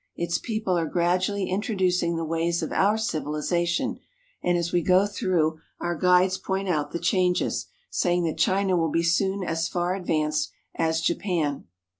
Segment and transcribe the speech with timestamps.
[0.15, 3.99] Its people are gradually in troducing the ways of our civilization,
[4.41, 8.89] and as we go through our guides point out the changes, saying that China will
[8.89, 11.67] be soon as far advanced as Japan.